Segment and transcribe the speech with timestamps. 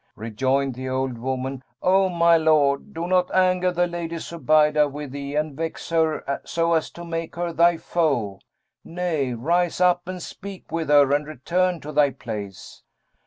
[0.15, 5.35] Rejoined the old woman, 'O my lord, do not anger the Lady Zubaydah with thee
[5.35, 8.39] and vex her so as to make her thy foe:
[8.83, 12.81] nay, rise up and speak with her and return to thy place.'